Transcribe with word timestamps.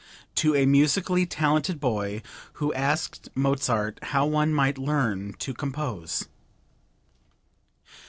(To 0.33 0.55
a 0.55 0.65
musically 0.65 1.27
talented 1.27 1.79
boy 1.79 2.23
who 2.53 2.73
asked 2.73 3.29
Mozart 3.35 3.99
how 4.01 4.25
one 4.25 4.51
might 4.51 4.79
learn 4.79 5.33
to 5.33 5.53
compose.) 5.53 6.25